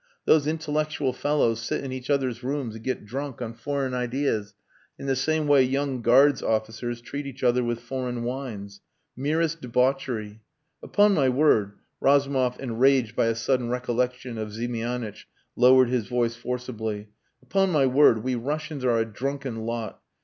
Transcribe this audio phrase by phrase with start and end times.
[0.25, 4.55] Those intellectual fellows sit in each other's rooms and get drunk on foreign ideas
[4.97, 8.81] in the same way young Guards' officers treat each other with foreign wines.
[9.15, 10.41] Merest debauchery.
[10.81, 17.09] ...Upon my Word," Razumov, enraged by a sudden recollection of Ziemianitch, lowered his voice forcibly,
[17.43, 20.01] "upon my word, we Russians are a drunken lot.